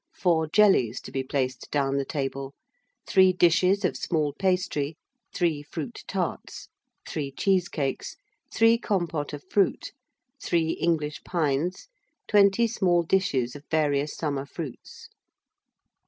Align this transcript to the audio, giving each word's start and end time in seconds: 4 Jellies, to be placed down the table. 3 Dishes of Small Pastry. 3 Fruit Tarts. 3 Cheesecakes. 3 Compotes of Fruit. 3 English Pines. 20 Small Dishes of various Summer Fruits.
4 0.15 0.47
Jellies, 0.47 0.99
to 1.01 1.11
be 1.11 1.21
placed 1.23 1.69
down 1.69 1.97
the 1.97 2.05
table. 2.05 2.55
3 3.05 3.33
Dishes 3.33 3.85
of 3.85 3.95
Small 3.95 4.33
Pastry. 4.33 4.97
3 5.31 5.61
Fruit 5.61 6.01
Tarts. 6.07 6.69
3 7.07 7.31
Cheesecakes. 7.33 8.15
3 8.51 8.79
Compotes 8.79 9.33
of 9.33 9.43
Fruit. 9.51 9.91
3 10.43 10.69
English 10.81 11.21
Pines. 11.23 11.87
20 12.29 12.65
Small 12.65 13.03
Dishes 13.03 13.55
of 13.55 13.61
various 13.69 14.17
Summer 14.17 14.47
Fruits. 14.47 15.09